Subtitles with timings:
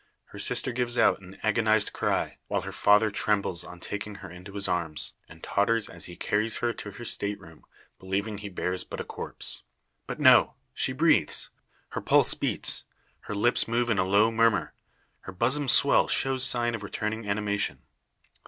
[0.29, 4.53] Her sister gives out an agonised cry; while her father trembles on taking her into
[4.53, 7.65] his arms, and totters as he carries her to her state room
[7.99, 9.61] believing he bears but a corpse!
[10.07, 10.55] But no!
[10.73, 11.51] She breathes;
[11.89, 12.83] her pulse beats;
[13.19, 14.73] her lips move in low murmur;
[15.19, 17.83] her bosom's swell shows sign of returning animation.